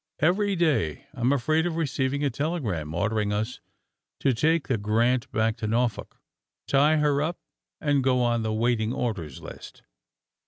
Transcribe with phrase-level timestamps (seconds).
[0.17, 3.59] Every day I am afraid of receiving a telegram ordering us
[4.21, 6.19] to take the ^ Grant' back to Norfolk,
[6.67, 7.37] tie her up
[7.79, 9.83] and go on the waiting orders' list."